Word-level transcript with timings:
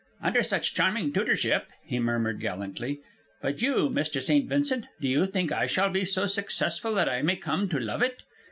"Under 0.23 0.41
such 0.41 0.73
charming 0.73 1.13
tutorship," 1.13 1.67
he 1.85 1.99
murmured, 1.99 2.39
gallantly. 2.39 3.01
"But 3.39 3.61
you, 3.61 3.87
Mr. 3.87 4.19
St. 4.19 4.49
Vincent, 4.49 4.87
do 4.99 5.07
you 5.07 5.27
think 5.27 5.51
I 5.51 5.67
shall 5.67 5.91
be 5.91 6.05
so 6.05 6.25
successful 6.25 6.95
that 6.95 7.07
I 7.07 7.21
may 7.21 7.35
come 7.35 7.69
to 7.69 7.77
love 7.79 8.01
it? 8.01 8.23